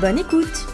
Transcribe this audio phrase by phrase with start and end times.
[0.00, 0.66] Bonne écoute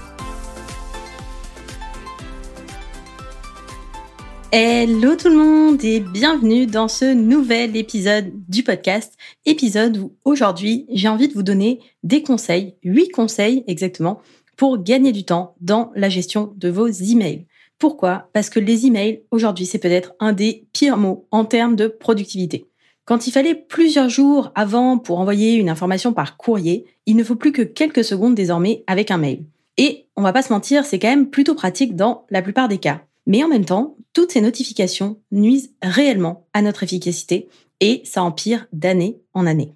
[4.50, 10.86] Hello tout le monde et bienvenue dans ce nouvel épisode du podcast, épisode où aujourd'hui
[10.90, 14.20] j'ai envie de vous donner des conseils, 8 conseils exactement,
[14.56, 17.46] pour gagner du temps dans la gestion de vos emails.
[17.78, 18.28] Pourquoi?
[18.32, 22.66] Parce que les emails, aujourd'hui, c'est peut-être un des pires mots en termes de productivité.
[23.12, 27.36] Quand il fallait plusieurs jours avant pour envoyer une information par courrier, il ne faut
[27.36, 29.44] plus que quelques secondes désormais avec un mail.
[29.76, 32.78] Et on va pas se mentir, c'est quand même plutôt pratique dans la plupart des
[32.78, 33.02] cas.
[33.26, 37.50] Mais en même temps, toutes ces notifications nuisent réellement à notre efficacité
[37.80, 39.74] et ça empire d'année en année.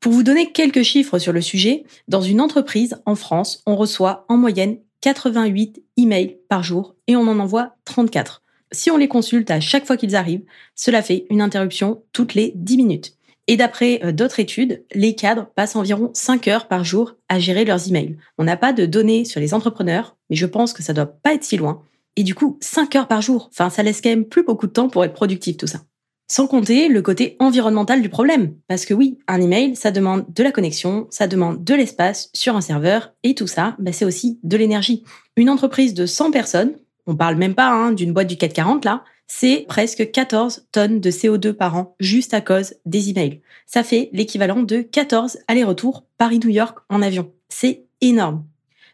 [0.00, 4.24] Pour vous donner quelques chiffres sur le sujet, dans une entreprise en France, on reçoit
[4.30, 8.39] en moyenne 88 emails par jour et on en envoie 34.
[8.72, 12.52] Si on les consulte à chaque fois qu'ils arrivent, cela fait une interruption toutes les
[12.54, 13.16] 10 minutes.
[13.46, 17.64] Et d'après euh, d'autres études, les cadres passent environ 5 heures par jour à gérer
[17.64, 18.16] leurs emails.
[18.38, 21.34] On n'a pas de données sur les entrepreneurs, mais je pense que ça doit pas
[21.34, 21.82] être si loin.
[22.14, 24.72] Et du coup, 5 heures par jour, enfin ça laisse quand même plus beaucoup de
[24.72, 25.80] temps pour être productif tout ça.
[26.28, 28.54] Sans compter le côté environnemental du problème.
[28.68, 32.54] Parce que oui, un email, ça demande de la connexion, ça demande de l'espace sur
[32.54, 35.02] un serveur, et tout ça, bah, c'est aussi de l'énergie.
[35.34, 36.76] Une entreprise de 100 personnes,
[37.10, 41.10] on parle même pas hein, d'une boîte du 440 là, c'est presque 14 tonnes de
[41.10, 43.40] CO2 par an juste à cause des emails.
[43.66, 47.32] Ça fait l'équivalent de 14 allers-retours Paris-New York en avion.
[47.48, 48.44] C'est énorme.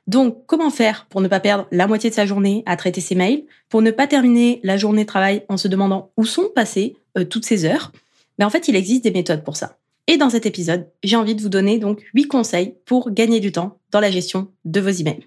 [0.06, 3.14] Donc, comment faire pour ne pas perdre la moitié de sa journée à traiter ses
[3.14, 6.96] mails, pour ne pas terminer la journée de travail en se demandant où sont passées
[7.18, 7.92] euh, toutes ces heures?
[8.38, 9.78] Mais en fait, il existe des méthodes pour ça.
[10.06, 13.52] Et dans cet épisode, j'ai envie de vous donner donc 8 conseils pour gagner du
[13.52, 15.26] temps dans la gestion de vos emails.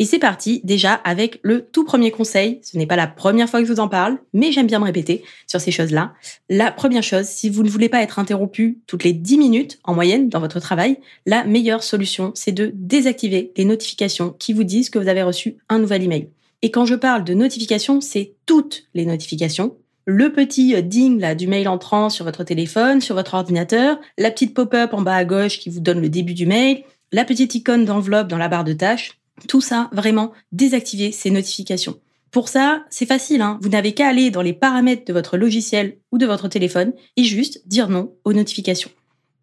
[0.00, 2.60] Et c'est parti déjà avec le tout premier conseil.
[2.62, 4.84] Ce n'est pas la première fois que je vous en parle, mais j'aime bien me
[4.84, 6.12] répéter sur ces choses-là.
[6.48, 9.94] La première chose, si vous ne voulez pas être interrompu toutes les 10 minutes en
[9.94, 14.88] moyenne dans votre travail, la meilleure solution, c'est de désactiver les notifications qui vous disent
[14.88, 16.28] que vous avez reçu un nouvel email.
[16.62, 19.76] Et quand je parle de notifications, c'est toutes les notifications.
[20.04, 24.54] Le petit ding là, du mail entrant sur votre téléphone, sur votre ordinateur, la petite
[24.54, 26.82] pop-up en bas à gauche qui vous donne le début du mail,
[27.12, 31.98] la petite icône d'enveloppe dans la barre de tâches, tout ça, vraiment, désactiver ces notifications.
[32.30, 33.58] Pour ça, c'est facile, hein.
[33.62, 37.24] vous n'avez qu'à aller dans les paramètres de votre logiciel ou de votre téléphone et
[37.24, 38.90] juste dire non aux notifications.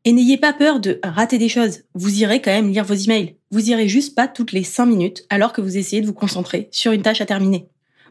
[0.08, 1.80] Et n'ayez pas peur de rater des choses.
[1.96, 3.38] Vous irez quand même lire vos emails.
[3.50, 6.70] Vous irez juste pas toutes les 5 minutes alors que vous essayez de vous concentrer
[6.72, 7.68] sur une tâche à terminer.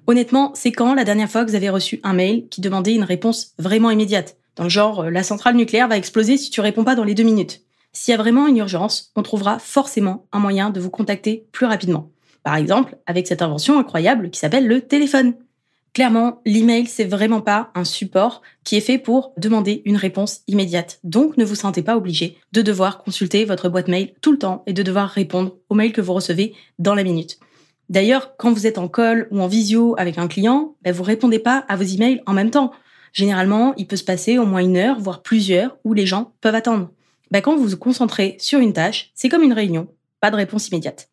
[0.08, 3.04] Honnêtement, c'est quand la dernière fois que vous avez reçu un mail qui demandait une
[3.04, 4.36] réponse vraiment immédiate?
[4.56, 7.14] Dans le genre, euh, la centrale nucléaire va exploser si tu réponds pas dans les
[7.14, 7.62] deux minutes.
[7.96, 11.64] S'il y a vraiment une urgence, on trouvera forcément un moyen de vous contacter plus
[11.64, 12.10] rapidement.
[12.42, 15.34] Par exemple, avec cette invention incroyable qui s'appelle le téléphone.
[15.94, 20.98] Clairement, l'email, c'est vraiment pas un support qui est fait pour demander une réponse immédiate.
[21.04, 24.64] Donc, ne vous sentez pas obligé de devoir consulter votre boîte mail tout le temps
[24.66, 27.38] et de devoir répondre aux mails que vous recevez dans la minute.
[27.90, 31.38] D'ailleurs, quand vous êtes en call ou en visio avec un client, ben, vous répondez
[31.38, 32.72] pas à vos emails en même temps.
[33.12, 36.56] Généralement, il peut se passer au moins une heure, voire plusieurs, où les gens peuvent
[36.56, 36.90] attendre.
[37.34, 39.88] Bah, quand vous vous concentrez sur une tâche, c'est comme une réunion,
[40.20, 41.08] pas de réponse immédiate.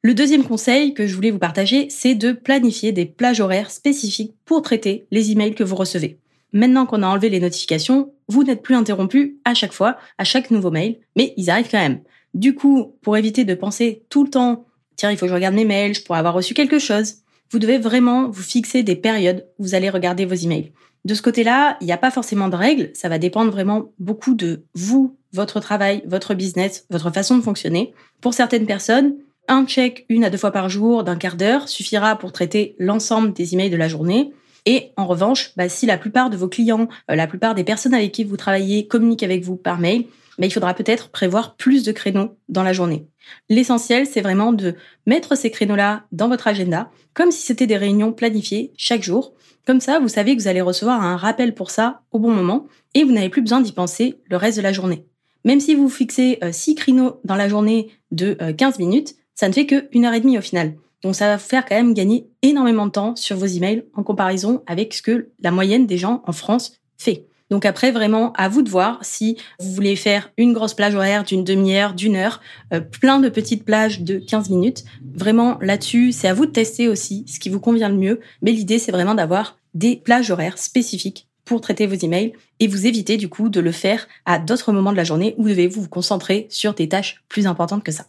[0.00, 4.36] Le deuxième conseil que je voulais vous partager, c'est de planifier des plages horaires spécifiques
[4.44, 6.20] pour traiter les emails que vous recevez.
[6.52, 10.52] Maintenant qu'on a enlevé les notifications, vous n'êtes plus interrompu à chaque fois, à chaque
[10.52, 12.02] nouveau mail, mais ils arrivent quand même.
[12.32, 15.56] Du coup, pour éviter de penser tout le temps, tiens, il faut que je regarde
[15.56, 19.48] mes mails, je pourrais avoir reçu quelque chose, vous devez vraiment vous fixer des périodes
[19.58, 20.70] où vous allez regarder vos emails.
[21.04, 24.34] De ce côté-là, il n'y a pas forcément de règles, ça va dépendre vraiment beaucoup
[24.34, 27.92] de vous, votre travail, votre business, votre façon de fonctionner.
[28.20, 29.14] Pour certaines personnes,
[29.48, 33.32] un check une à deux fois par jour d'un quart d'heure suffira pour traiter l'ensemble
[33.32, 34.32] des emails de la journée.
[34.66, 37.94] Et en revanche, bah, si la plupart de vos clients, euh, la plupart des personnes
[37.94, 40.04] avec qui vous travaillez communiquent avec vous par mail,
[40.38, 43.06] bah, il faudra peut-être prévoir plus de créneaux dans la journée.
[43.48, 44.74] L'essentiel, c'est vraiment de
[45.06, 49.34] mettre ces créneaux-là dans votre agenda, comme si c'était des réunions planifiées chaque jour.
[49.66, 52.66] Comme ça, vous savez que vous allez recevoir un rappel pour ça au bon moment
[52.94, 55.06] et vous n'avez plus besoin d'y penser le reste de la journée.
[55.44, 59.48] Même si vous fixez 6 euh, créneaux dans la journée de 15 euh, minutes, ça
[59.48, 60.74] ne fait que une heure et demie au final.
[61.02, 64.02] Donc ça va vous faire quand même gagner énormément de temps sur vos emails en
[64.02, 67.26] comparaison avec ce que la moyenne des gens en France fait.
[67.50, 71.24] Donc après, vraiment, à vous de voir si vous voulez faire une grosse plage horaire
[71.24, 72.40] d'une demi-heure, d'une heure,
[72.72, 74.84] euh, plein de petites plages de 15 minutes.
[75.14, 78.20] Vraiment, là-dessus, c'est à vous de tester aussi ce qui vous convient le mieux.
[78.40, 82.86] Mais l'idée, c'est vraiment d'avoir des plages horaires spécifiques pour traiter vos emails et vous
[82.86, 85.66] éviter du coup de le faire à d'autres moments de la journée où vous devez
[85.66, 88.06] vous concentrer sur des tâches plus importantes que ça.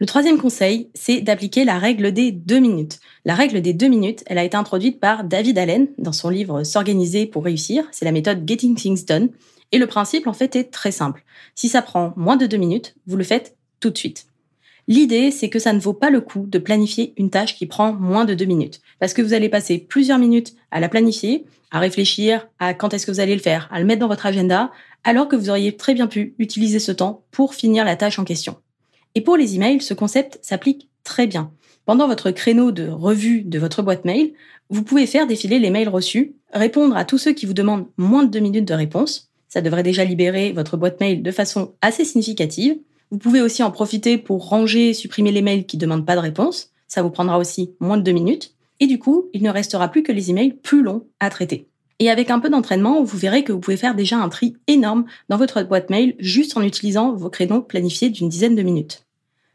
[0.00, 2.98] Le troisième conseil, c'est d'appliquer la règle des deux minutes.
[3.24, 6.64] La règle des deux minutes, elle a été introduite par David Allen dans son livre
[6.64, 7.84] S'organiser pour réussir.
[7.92, 9.28] C'est la méthode Getting Things Done.
[9.70, 11.22] Et le principe, en fait, est très simple.
[11.54, 14.26] Si ça prend moins de deux minutes, vous le faites tout de suite.
[14.86, 17.92] L'idée, c'est que ça ne vaut pas le coup de planifier une tâche qui prend
[17.92, 18.80] moins de deux minutes.
[18.98, 23.06] Parce que vous allez passer plusieurs minutes à la planifier, à réfléchir à quand est-ce
[23.06, 24.70] que vous allez le faire, à le mettre dans votre agenda,
[25.02, 28.24] alors que vous auriez très bien pu utiliser ce temps pour finir la tâche en
[28.24, 28.56] question.
[29.14, 31.50] Et pour les emails, ce concept s'applique très bien.
[31.86, 34.32] Pendant votre créneau de revue de votre boîte mail,
[34.70, 38.24] vous pouvez faire défiler les mails reçus, répondre à tous ceux qui vous demandent moins
[38.24, 39.30] de deux minutes de réponse.
[39.48, 42.76] Ça devrait déjà libérer votre boîte mail de façon assez significative.
[43.14, 46.20] Vous pouvez aussi en profiter pour ranger, supprimer les mails qui ne demandent pas de
[46.20, 46.72] réponse.
[46.88, 48.56] Ça vous prendra aussi moins de deux minutes.
[48.80, 51.68] Et du coup, il ne restera plus que les emails plus longs à traiter.
[52.00, 55.04] Et avec un peu d'entraînement, vous verrez que vous pouvez faire déjà un tri énorme
[55.28, 59.04] dans votre boîte mail juste en utilisant vos créneaux planifiés d'une dizaine de minutes.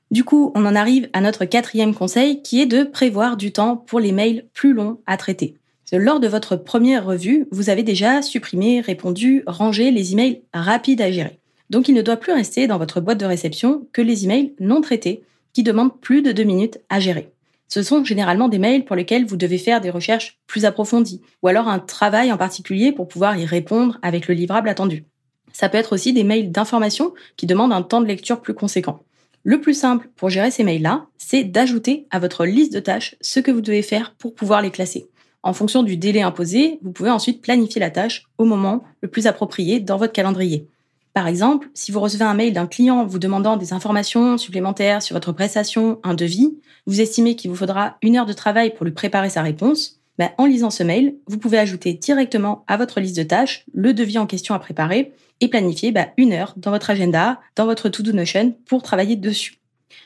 [0.09, 3.75] Du coup, on en arrive à notre quatrième conseil qui est de prévoir du temps
[3.75, 5.57] pour les mails plus longs à traiter.
[5.91, 11.11] Lors de votre première revue, vous avez déjà supprimé, répondu, rangé les emails rapides à
[11.11, 11.38] gérer.
[11.69, 14.81] Donc il ne doit plus rester dans votre boîte de réception que les emails non
[14.81, 15.23] traités
[15.53, 17.31] qui demandent plus de deux minutes à gérer.
[17.67, 21.47] Ce sont généralement des mails pour lesquels vous devez faire des recherches plus approfondies, ou
[21.47, 25.05] alors un travail en particulier pour pouvoir y répondre avec le livrable attendu.
[25.53, 29.03] Ça peut être aussi des mails d'information qui demandent un temps de lecture plus conséquent.
[29.43, 33.39] Le plus simple pour gérer ces mails-là, c'est d'ajouter à votre liste de tâches ce
[33.39, 35.07] que vous devez faire pour pouvoir les classer.
[35.43, 39.27] En fonction du délai imposé, vous pouvez ensuite planifier la tâche au moment le plus
[39.27, 40.67] approprié dans votre calendrier.
[41.13, 45.15] Par exemple, si vous recevez un mail d'un client vous demandant des informations supplémentaires sur
[45.15, 48.93] votre prestation, un devis, vous estimez qu'il vous faudra une heure de travail pour lui
[48.93, 53.15] préparer sa réponse, ben, en lisant ce mail, vous pouvez ajouter directement à votre liste
[53.15, 56.89] de tâches le devis en question à préparer et planifier ben, une heure dans votre
[56.89, 59.59] agenda, dans votre To-Do Notion pour travailler dessus.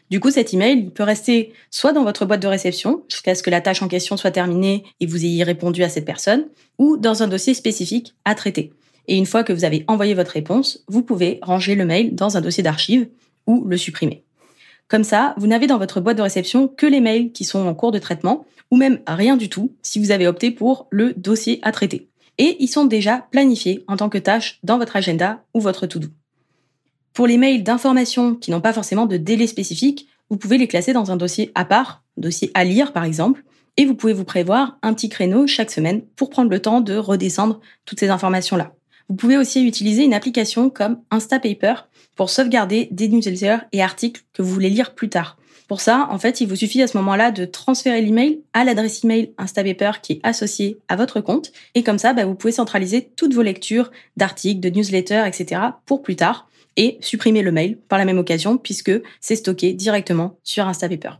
[0.09, 3.41] Du coup, cet email, il peut rester soit dans votre boîte de réception, jusqu'à ce
[3.41, 6.45] que la tâche en question soit terminée et vous ayez répondu à cette personne,
[6.77, 8.71] ou dans un dossier spécifique à traiter.
[9.07, 12.37] Et une fois que vous avez envoyé votre réponse, vous pouvez ranger le mail dans
[12.37, 13.07] un dossier d'archives
[13.47, 14.23] ou le supprimer.
[14.87, 17.73] Comme ça, vous n'avez dans votre boîte de réception que les mails qui sont en
[17.73, 21.59] cours de traitement, ou même rien du tout si vous avez opté pour le dossier
[21.63, 22.09] à traiter.
[22.37, 26.07] Et ils sont déjà planifiés en tant que tâche dans votre agenda ou votre to-do.
[27.13, 30.93] Pour les mails d'information qui n'ont pas forcément de délai spécifique, vous pouvez les classer
[30.93, 33.43] dans un dossier à part, dossier à lire par exemple,
[33.77, 36.95] et vous pouvez vous prévoir un petit créneau chaque semaine pour prendre le temps de
[36.95, 38.73] redescendre toutes ces informations-là.
[39.09, 41.75] Vous pouvez aussi utiliser une application comme Instapaper
[42.15, 45.37] pour sauvegarder des newsletters et articles que vous voulez lire plus tard.
[45.67, 49.03] Pour ça, en fait, il vous suffit à ce moment-là de transférer l'email à l'adresse
[49.03, 51.51] email Instapaper qui est associée à votre compte.
[51.73, 55.61] Et comme ça, bah, vous pouvez centraliser toutes vos lectures d'articles, de newsletters, etc.
[55.85, 58.91] pour plus tard et supprimer le mail par la même occasion puisque
[59.21, 61.11] c'est stocké directement sur Instapaper.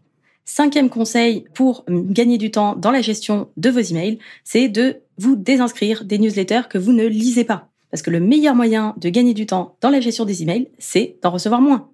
[0.45, 5.35] Cinquième conseil pour gagner du temps dans la gestion de vos emails, c'est de vous
[5.35, 7.69] désinscrire des newsletters que vous ne lisez pas.
[7.93, 11.17] Parce que le meilleur moyen de gagner du temps dans la gestion des emails, c'est
[11.21, 11.89] d'en recevoir moins.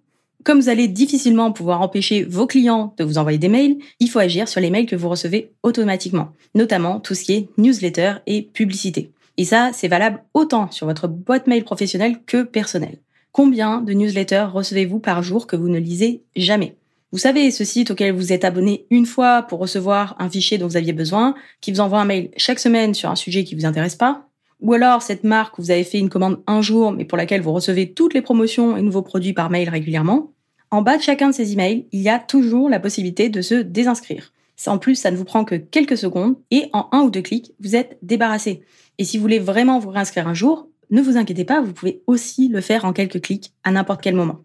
[0.46, 4.20] Comme vous allez difficilement pouvoir empêcher vos clients de vous envoyer des mails, il faut
[4.20, 8.44] agir sur les mails que vous recevez automatiquement, notamment tout ce qui est newsletter et
[8.44, 9.12] publicité.
[9.36, 13.00] Et ça, c'est valable autant sur votre boîte mail professionnelle que personnelle.
[13.34, 16.78] Combien de newsletters recevez-vous par jour que vous ne lisez jamais?
[17.12, 20.68] Vous savez, ce site auquel vous êtes abonné une fois pour recevoir un fichier dont
[20.68, 23.66] vous aviez besoin, qui vous envoie un mail chaque semaine sur un sujet qui vous
[23.66, 24.29] intéresse pas
[24.60, 27.42] ou alors cette marque où vous avez fait une commande un jour, mais pour laquelle
[27.42, 30.34] vous recevez toutes les promotions et nouveaux produits par mail régulièrement,
[30.72, 33.56] en bas de chacun de ces emails, il y a toujours la possibilité de se
[33.56, 34.34] désinscrire.
[34.68, 37.54] En plus, ça ne vous prend que quelques secondes et en un ou deux clics,
[37.60, 38.62] vous êtes débarrassé.
[38.98, 42.02] Et si vous voulez vraiment vous réinscrire un jour, ne vous inquiétez pas, vous pouvez
[42.08, 44.44] aussi le faire en quelques clics à n'importe quel moment.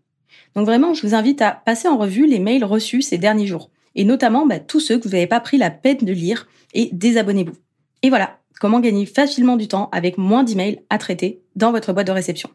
[0.54, 3.70] Donc vraiment, je vous invite à passer en revue les mails reçus ces derniers jours,
[3.94, 6.90] et notamment bah, tous ceux que vous n'avez pas pris la peine de lire, et
[6.92, 7.56] désabonnez-vous.
[8.02, 12.06] Et voilà, comment gagner facilement du temps avec moins d'emails à traiter dans votre boîte
[12.06, 12.50] de réception?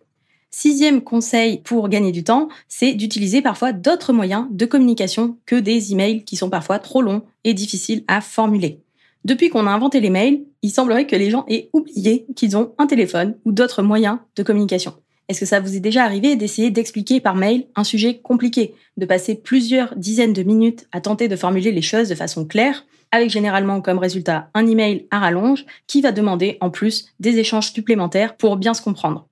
[0.51, 5.91] Sixième conseil pour gagner du temps, c'est d'utiliser parfois d'autres moyens de communication que des
[5.91, 8.81] emails qui sont parfois trop longs et difficiles à formuler.
[9.25, 12.73] Depuis qu'on a inventé les mails, il semblerait que les gens aient oublié qu'ils ont
[12.77, 14.93] un téléphone ou d'autres moyens de communication.
[15.27, 19.05] Est-ce que ça vous est déjà arrivé d'essayer d'expliquer par mail un sujet compliqué, de
[19.05, 22.85] passer plusieurs dizaines de minutes à tenter de formuler les choses de façon claire?
[23.11, 27.71] Avec généralement comme résultat un email à rallonge qui va demander en plus des échanges
[27.71, 29.27] supplémentaires pour bien se comprendre.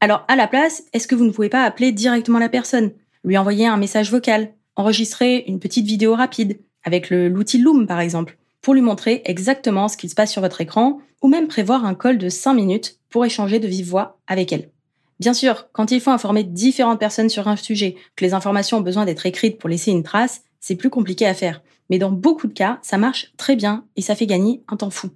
[0.00, 2.92] Alors à la place, est-ce que vous ne pouvez pas appeler directement la personne,
[3.24, 8.38] lui envoyer un message vocal, enregistrer une petite vidéo rapide avec l'outil Loom par exemple,
[8.62, 11.94] pour lui montrer exactement ce qu'il se passe sur votre écran, ou même prévoir un
[11.94, 14.70] call de 5 minutes pour échanger de vive voix avec elle?
[15.18, 18.82] Bien sûr, quand il faut informer différentes personnes sur un sujet, que les informations ont
[18.82, 21.62] besoin d'être écrites pour laisser une trace, c'est plus compliqué à faire.
[21.90, 24.90] Mais dans beaucoup de cas, ça marche très bien et ça fait gagner un temps
[24.90, 25.10] fou.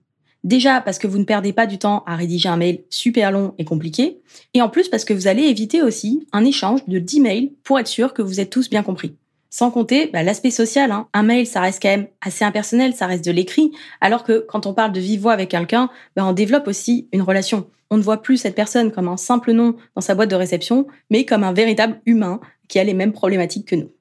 [0.45, 3.55] Déjà parce que vous ne perdez pas du temps à rédiger un mail super long
[3.57, 4.21] et compliqué,
[4.53, 7.79] et en plus parce que vous allez éviter aussi un échange de 10 mails pour
[7.79, 9.17] être sûr que vous êtes tous bien compris.
[9.49, 10.91] Sans compter bah, l'aspect social.
[10.91, 11.07] Hein.
[11.15, 14.67] Un mail, ça reste quand même assez impersonnel, ça reste de l'écrit, alors que quand
[14.67, 17.67] on parle de vive voix avec quelqu'un, bah, on développe aussi une relation.
[17.89, 20.89] On ne voit plus cette personne comme un simple nom dans sa boîte de réception,
[21.09, 23.94] mais comme un véritable humain qui a les mêmes problématiques que nous.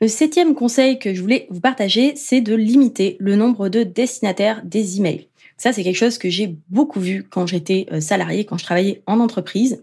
[0.00, 4.62] Le septième conseil que je voulais vous partager, c'est de limiter le nombre de destinataires
[4.64, 5.26] des emails.
[5.56, 9.02] Ça, c'est quelque chose que j'ai beaucoup vu quand j'étais euh, salarié, quand je travaillais
[9.06, 9.82] en entreprise.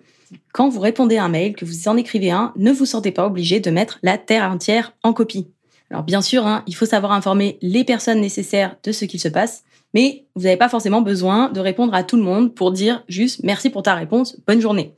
[0.54, 3.26] Quand vous répondez à un mail, que vous en écrivez un, ne vous sentez pas
[3.26, 5.48] obligé de mettre la terre entière en copie.
[5.92, 9.28] Alors bien sûr, hein, il faut savoir informer les personnes nécessaires de ce qu'il se
[9.28, 13.04] passe, mais vous n'avez pas forcément besoin de répondre à tout le monde pour dire
[13.10, 14.94] juste merci pour ta réponse, bonne journée.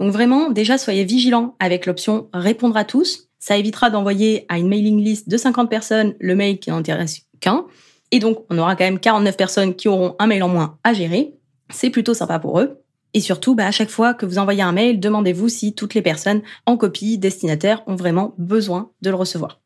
[0.00, 3.28] Donc vraiment, déjà soyez vigilant avec l'option répondre à tous.
[3.42, 7.66] Ça évitera d'envoyer à une mailing list de 50 personnes le mail qui n'intéresse qu'un.
[8.12, 10.92] Et donc, on aura quand même 49 personnes qui auront un mail en moins à
[10.92, 11.34] gérer.
[11.68, 12.84] C'est plutôt sympa pour eux.
[13.14, 16.02] Et surtout, bah, à chaque fois que vous envoyez un mail, demandez-vous si toutes les
[16.02, 19.60] personnes en copie destinataire ont vraiment besoin de le recevoir.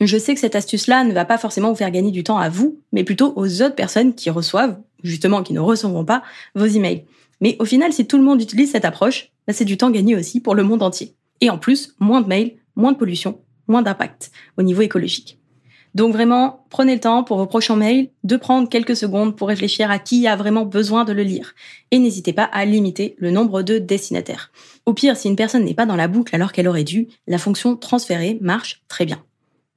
[0.00, 2.48] Je sais que cette astuce-là ne va pas forcément vous faire gagner du temps à
[2.48, 6.24] vous, mais plutôt aux autres personnes qui reçoivent, justement qui ne recevront pas
[6.56, 7.04] vos emails.
[7.40, 10.16] Mais au final, si tout le monde utilise cette approche, bah, c'est du temps gagné
[10.16, 11.14] aussi pour le monde entier.
[11.40, 15.40] Et en plus, moins de mails, moins de pollution, moins d'impact au niveau écologique.
[15.94, 19.90] Donc vraiment, prenez le temps pour vos prochains mails de prendre quelques secondes pour réfléchir
[19.90, 21.54] à qui a vraiment besoin de le lire.
[21.90, 24.52] Et n'hésitez pas à limiter le nombre de destinataires.
[24.86, 27.38] Au pire, si une personne n'est pas dans la boucle alors qu'elle aurait dû, la
[27.38, 29.22] fonction transférer marche très bien.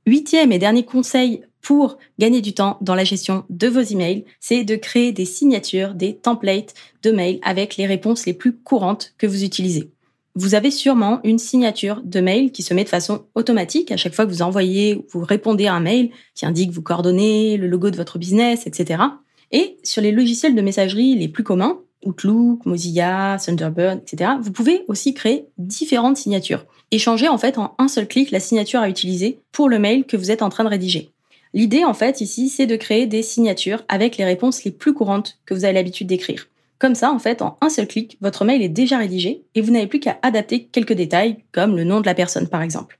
[0.05, 4.65] Huitième et dernier conseil pour gagner du temps dans la gestion de vos emails, c'est
[4.65, 9.25] de créer des signatures, des templates de mails avec les réponses les plus courantes que
[9.25, 9.92] vous utilisez
[10.35, 14.15] vous avez sûrement une signature de mail qui se met de façon automatique à chaque
[14.15, 17.91] fois que vous envoyez, vous répondez à un mail qui indique vos coordonnées, le logo
[17.91, 19.03] de votre business, etc.
[19.51, 24.83] Et sur les logiciels de messagerie les plus communs, Outlook, Mozilla, Thunderbird, etc., vous pouvez
[24.87, 28.89] aussi créer différentes signatures et changer en fait en un seul clic la signature à
[28.89, 31.11] utiliser pour le mail que vous êtes en train de rédiger.
[31.53, 35.37] L'idée en fait ici, c'est de créer des signatures avec les réponses les plus courantes
[35.45, 36.47] que vous avez l'habitude d'écrire.
[36.83, 39.71] Comme ça, en fait, en un seul clic, votre mail est déjà rédigé et vous
[39.71, 42.99] n'avez plus qu'à adapter quelques détails, comme le nom de la personne par exemple.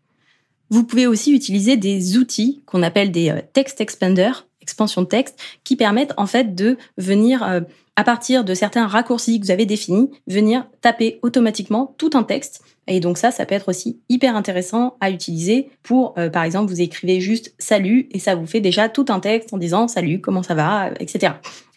[0.69, 5.37] Vous pouvez aussi utiliser des outils qu'on appelle des euh, text expanders, expansion de texte,
[5.65, 7.59] qui permettent en fait de venir, euh,
[7.97, 12.61] à partir de certains raccourcis que vous avez définis, venir taper automatiquement tout un texte.
[12.87, 16.71] Et donc ça, ça peut être aussi hyper intéressant à utiliser pour, euh, par exemple,
[16.71, 20.21] vous écrivez juste salut et ça vous fait déjà tout un texte en disant salut,
[20.21, 21.33] comment ça va, etc.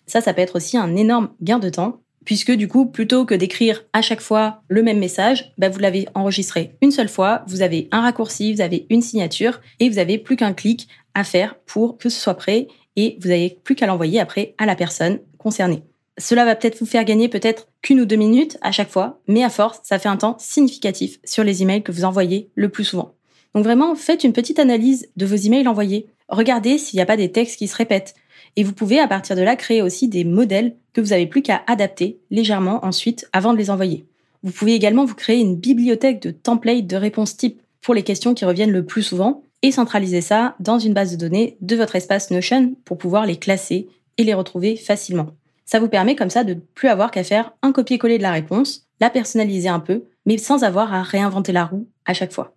[0.06, 3.34] Ça, ça peut être aussi un énorme gain de temps, puisque du coup, plutôt que
[3.34, 7.62] d'écrire à chaque fois le même message, bah, vous l'avez enregistré une seule fois, vous
[7.62, 11.54] avez un raccourci, vous avez une signature, et vous avez plus qu'un clic à faire
[11.66, 15.20] pour que ce soit prêt, et vous n'avez plus qu'à l'envoyer après à la personne
[15.38, 15.82] concernée.
[16.18, 19.44] Cela va peut-être vous faire gagner peut-être qu'une ou deux minutes à chaque fois, mais
[19.44, 22.84] à force, ça fait un temps significatif sur les emails que vous envoyez le plus
[22.84, 23.14] souvent.
[23.54, 26.06] Donc vraiment, faites une petite analyse de vos emails envoyés.
[26.28, 28.14] Regardez s'il n'y a pas des textes qui se répètent.
[28.56, 31.42] Et vous pouvez à partir de là créer aussi des modèles que vous n'avez plus
[31.42, 34.06] qu'à adapter légèrement ensuite avant de les envoyer.
[34.42, 38.34] Vous pouvez également vous créer une bibliothèque de templates de réponses type pour les questions
[38.34, 41.96] qui reviennent le plus souvent et centraliser ça dans une base de données de votre
[41.96, 43.88] espace Notion pour pouvoir les classer
[44.18, 45.28] et les retrouver facilement.
[45.64, 48.32] Ça vous permet comme ça de ne plus avoir qu'à faire un copier-coller de la
[48.32, 52.55] réponse, la personnaliser un peu, mais sans avoir à réinventer la roue à chaque fois.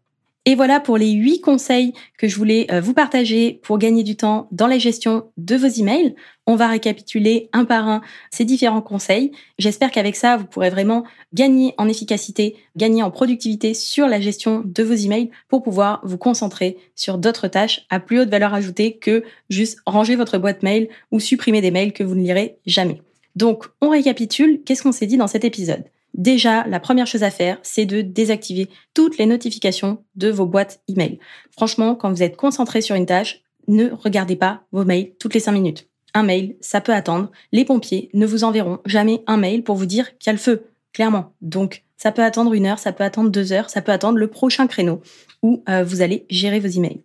[0.49, 4.15] Et voilà pour les huit conseils que je voulais euh, vous partager pour gagner du
[4.15, 6.15] temps dans la gestion de vos emails.
[6.47, 8.01] On va récapituler un par un
[8.31, 9.31] ces différents conseils.
[9.59, 11.03] J'espère qu'avec ça, vous pourrez vraiment
[11.35, 16.17] gagner en efficacité, gagner en productivité sur la gestion de vos emails pour pouvoir vous
[16.17, 20.89] concentrer sur d'autres tâches à plus haute valeur ajoutée que juste ranger votre boîte mail
[21.11, 23.03] ou supprimer des mails que vous ne lirez jamais.
[23.35, 24.63] Donc, on récapitule.
[24.65, 25.83] Qu'est-ce qu'on s'est dit dans cet épisode?
[26.13, 30.81] Déjà, la première chose à faire, c'est de désactiver toutes les notifications de vos boîtes
[30.87, 31.19] email.
[31.51, 35.39] Franchement, quand vous êtes concentré sur une tâche, ne regardez pas vos mails toutes les
[35.39, 35.87] 5 minutes.
[36.13, 37.31] Un mail, ça peut attendre.
[37.51, 40.39] Les pompiers ne vous enverront jamais un mail pour vous dire qu'il y a le
[40.39, 41.33] feu, clairement.
[41.41, 44.27] Donc, ça peut attendre une heure, ça peut attendre deux heures, ça peut attendre le
[44.27, 45.01] prochain créneau
[45.43, 47.03] où euh, vous allez gérer vos emails.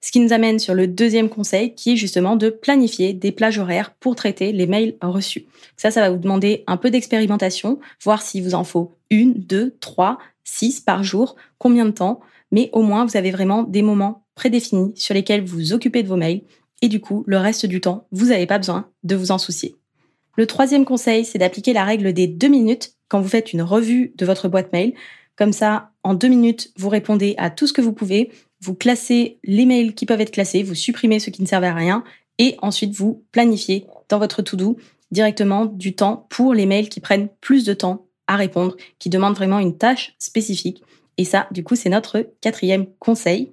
[0.00, 3.58] Ce qui nous amène sur le deuxième conseil qui est justement de planifier des plages
[3.58, 5.46] horaires pour traiter les mails reçus.
[5.76, 9.76] Ça, ça va vous demander un peu d'expérimentation, voir s'il vous en faut une, deux,
[9.80, 14.24] trois, six par jour, combien de temps, mais au moins vous avez vraiment des moments
[14.34, 16.42] prédéfinis sur lesquels vous vous occupez de vos mails
[16.82, 19.76] et du coup, le reste du temps, vous n'avez pas besoin de vous en soucier.
[20.36, 24.14] Le troisième conseil, c'est d'appliquer la règle des deux minutes quand vous faites une revue
[24.16, 24.94] de votre boîte mail.
[25.36, 29.38] Comme ça, en deux minutes, vous répondez à tout ce que vous pouvez, vous classez
[29.44, 32.04] les mails qui peuvent être classés, vous supprimez ceux qui ne servent à rien,
[32.38, 34.76] et ensuite vous planifiez dans votre to-do
[35.10, 39.36] directement du temps pour les mails qui prennent plus de temps à répondre, qui demandent
[39.36, 40.82] vraiment une tâche spécifique.
[41.18, 43.52] Et ça, du coup, c'est notre quatrième conseil.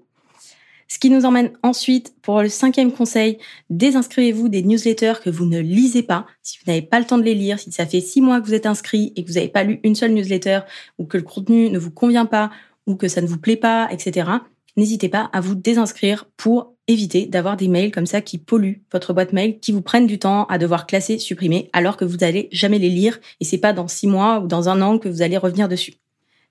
[0.87, 5.59] Ce qui nous emmène ensuite pour le cinquième conseil, désinscrivez-vous des newsletters que vous ne
[5.59, 6.25] lisez pas.
[6.43, 8.45] Si vous n'avez pas le temps de les lire, si ça fait six mois que
[8.45, 10.61] vous êtes inscrit et que vous n'avez pas lu une seule newsletter
[10.97, 12.51] ou que le contenu ne vous convient pas
[12.85, 14.29] ou que ça ne vous plaît pas, etc.,
[14.77, 19.13] n'hésitez pas à vous désinscrire pour éviter d'avoir des mails comme ça qui polluent votre
[19.13, 22.47] boîte mail, qui vous prennent du temps à devoir classer, supprimer, alors que vous n'allez
[22.51, 25.21] jamais les lire et c'est pas dans six mois ou dans un an que vous
[25.21, 25.95] allez revenir dessus.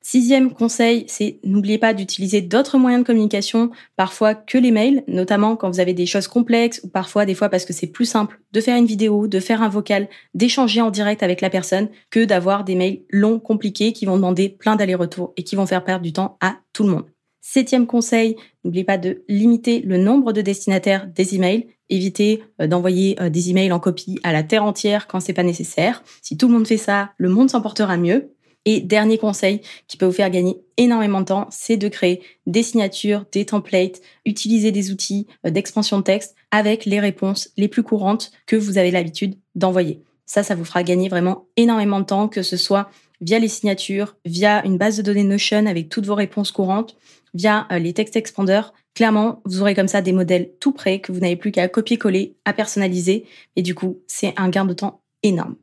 [0.09, 5.57] Sixième conseil, c'est n'oubliez pas d'utiliser d'autres moyens de communication, parfois que les mails, notamment
[5.57, 8.41] quand vous avez des choses complexes ou parfois des fois parce que c'est plus simple
[8.53, 12.25] de faire une vidéo, de faire un vocal, d'échanger en direct avec la personne que
[12.25, 16.05] d'avoir des mails longs, compliqués qui vont demander plein d'allers-retours et qui vont faire perdre
[16.05, 17.16] du temps à tout le monde.
[17.41, 21.69] Septième conseil, n'oubliez pas de limiter le nombre de destinataires des emails.
[21.89, 25.43] Évitez euh, d'envoyer euh, des emails en copie à la terre entière quand c'est pas
[25.43, 26.03] nécessaire.
[26.23, 28.33] Si tout le monde fait ça, le monde s'en portera mieux.
[28.69, 32.65] Et dernier conseil qui peut vous faire gagner énormément de temps, c'est de créer des
[32.65, 37.85] signatures, des templates, utiliser des outils euh, d'expansion de texte avec les réponses les plus
[37.85, 40.03] courantes que vous avez l'habitude d'envoyer.
[40.27, 42.91] Ça, ça vous fera gagner vraiment énormément de temps, que ce soit
[43.21, 46.97] via les signatures, via une base de données Notion avec toutes vos réponses courantes,
[47.37, 48.73] via euh, les textes expanders.
[48.95, 52.37] Clairement, vous aurez comme ça des modèles tout prêts que vous n'avez plus qu'à copier-coller,
[52.45, 53.27] à personnaliser.
[53.55, 55.57] Et du coup, c'est un gain de temps énorme.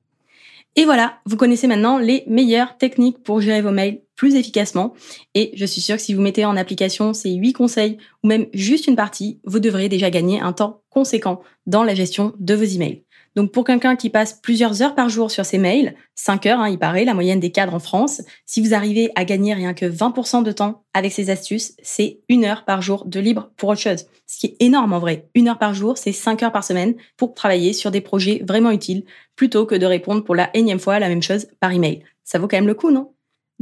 [0.76, 4.94] Et voilà, vous connaissez maintenant les meilleures techniques pour gérer vos mails plus efficacement.
[5.36, 8.48] Et je suis sûre que si vous mettez en application ces 8 conseils ou même
[8.54, 12.64] juste une partie, vous devrez déjà gagner un temps conséquent dans la gestion de vos
[12.64, 13.03] emails.
[13.36, 16.70] Donc pour quelqu'un qui passe plusieurs heures par jour sur ses mails, 5 heures, hein,
[16.70, 19.86] il paraît, la moyenne des cadres en France, si vous arrivez à gagner rien que
[19.86, 23.82] 20% de temps avec ces astuces, c'est une heure par jour de libre pour autre
[23.82, 24.06] chose.
[24.28, 25.30] Ce qui est énorme en vrai.
[25.34, 28.72] Une heure par jour, c'est 5 heures par semaine pour travailler sur des projets vraiment
[28.72, 29.04] utiles,
[29.36, 32.04] plutôt que de répondre pour la énième fois la même chose par email.
[32.24, 33.13] Ça vaut quand même le coup, non?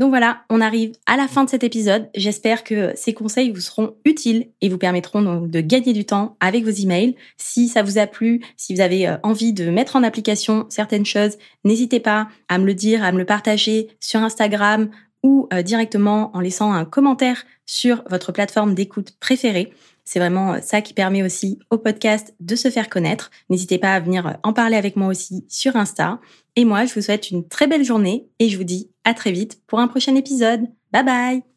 [0.01, 2.09] Donc voilà, on arrive à la fin de cet épisode.
[2.15, 6.37] J'espère que ces conseils vous seront utiles et vous permettront donc de gagner du temps
[6.39, 7.15] avec vos emails.
[7.37, 11.05] Si ça vous a plu, si vous avez euh, envie de mettre en application certaines
[11.05, 14.89] choses, n'hésitez pas à me le dire, à me le partager sur Instagram
[15.21, 19.71] ou euh, directement en laissant un commentaire sur votre plateforme d'écoute préférée.
[20.11, 23.31] C'est vraiment ça qui permet aussi au podcast de se faire connaître.
[23.49, 26.19] N'hésitez pas à venir en parler avec moi aussi sur Insta.
[26.57, 29.31] Et moi, je vous souhaite une très belle journée et je vous dis à très
[29.31, 30.67] vite pour un prochain épisode.
[30.91, 31.50] Bye bye